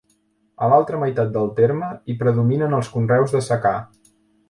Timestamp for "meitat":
1.03-1.29